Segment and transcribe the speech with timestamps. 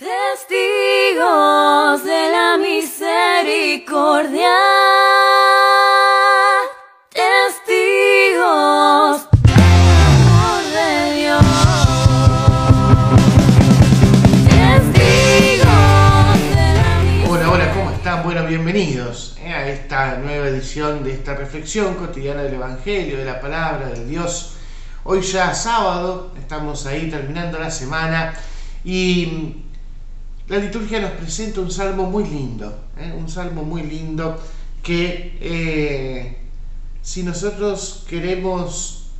[0.00, 1.20] Testigos
[2.04, 4.56] de la misericordia.
[7.12, 8.40] Testigos
[10.72, 11.44] de Dios.
[14.48, 15.68] Testigos
[17.28, 18.22] Hola, hola, ¿cómo están?
[18.22, 23.38] Bueno, bienvenidos eh, a esta nueva edición de esta reflexión cotidiana del Evangelio, de la
[23.38, 24.54] palabra de Dios.
[25.04, 28.32] Hoy ya sábado, estamos ahí terminando la semana
[28.82, 29.66] y
[30.50, 33.14] la liturgia nos presenta un salmo muy lindo, ¿eh?
[33.16, 34.36] un salmo muy lindo
[34.82, 36.38] que eh,
[37.02, 39.10] si nosotros queremos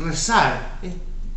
[0.00, 0.92] rezar ¿eh?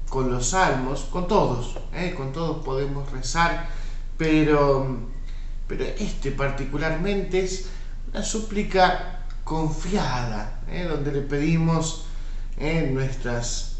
[0.10, 1.78] con los salmos, con todos,
[2.18, 3.70] con todos podemos rezar,
[4.18, 4.98] pero,
[5.68, 7.68] pero este particularmente es
[8.12, 12.06] una súplica confiada, donde le pedimos
[12.92, 13.78] nuestras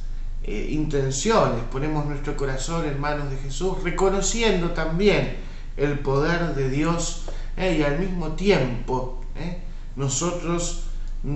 [0.52, 5.38] eh, intenciones, ponemos nuestro corazón en manos de Jesús, reconociendo también
[5.78, 9.60] el poder de Dios eh, y al mismo tiempo eh,
[9.96, 10.86] nosotros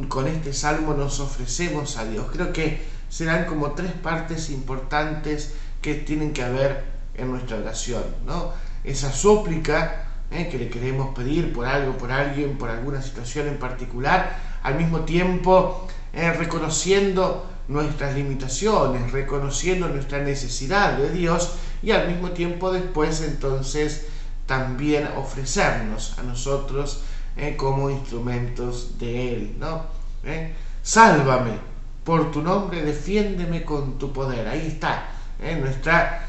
[0.07, 2.25] con este salmo nos ofrecemos a Dios.
[2.33, 8.01] Creo que serán como tres partes importantes que tienen que haber en nuestra oración.
[8.25, 8.51] ¿no?
[8.83, 14.39] Esa súplica que le queremos pedir por algo, por alguien, por alguna situación en particular,
[14.63, 22.71] al mismo tiempo reconociendo nuestras limitaciones, reconociendo nuestra necesidad de Dios y al mismo tiempo
[22.71, 24.07] después entonces
[24.45, 27.03] también ofrecernos a nosotros
[27.37, 29.55] eh, como instrumentos de Él.
[29.59, 29.83] ¿no?
[30.23, 30.53] ¿Eh?
[30.81, 31.51] Sálvame
[32.03, 34.47] por tu nombre, defiéndeme con tu poder.
[34.47, 35.09] Ahí está
[35.41, 35.55] ¿eh?
[35.55, 36.27] nuestra...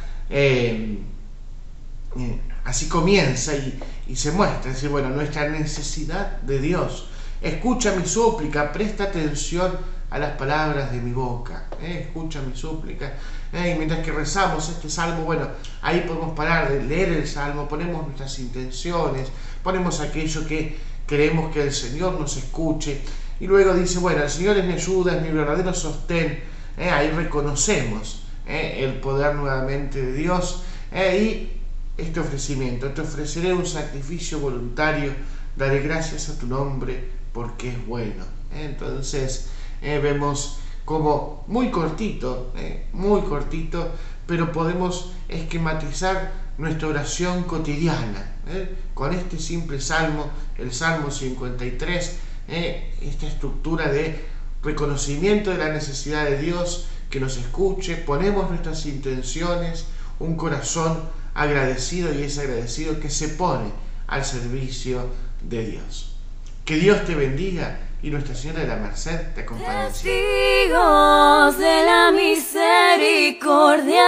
[2.65, 7.09] así comienza y, y se muestra, es decir, bueno, nuestra necesidad de Dios.
[7.43, 9.73] Escucha mi súplica, presta atención
[10.11, 11.69] a las palabras de mi boca.
[11.81, 12.07] ¿eh?
[12.07, 13.15] Escucha mi súplica.
[13.53, 13.73] ¿eh?
[13.75, 15.49] Y mientras que rezamos este salmo, bueno,
[15.83, 19.29] ahí podemos parar de leer el salmo, ponemos nuestras intenciones,
[19.63, 23.01] ponemos aquello que queremos que el Señor nos escuche.
[23.41, 26.41] Y luego dice, bueno, el Señor es mi ayuda, es mi verdadero sostén.
[26.79, 26.91] ¿eh?
[26.91, 30.63] Ahí reconocemos el poder nuevamente de Dios.
[30.93, 31.49] Y
[31.97, 35.13] este ofrecimiento, te ofreceré un sacrificio voluntario,
[35.57, 38.25] daré gracias a tu nombre porque es bueno.
[38.55, 39.49] Entonces,
[39.85, 43.93] eh, vemos como muy cortito, eh, muy cortito,
[44.27, 52.19] pero podemos esquematizar nuestra oración cotidiana eh, con este simple salmo, el Salmo 53,
[52.49, 54.25] esta estructura de
[54.63, 59.87] reconocimiento de la necesidad de Dios, que nos escuche, ponemos nuestras intenciones,
[60.19, 60.99] un corazón
[61.35, 63.71] agradecido y es agradecido que se pone
[64.07, 65.09] al servicio
[65.43, 66.17] de Dios.
[66.65, 69.87] Que Dios te bendiga y Nuestra Señora de la Merced te acompañe.
[69.87, 74.05] Testigos de la misericordia.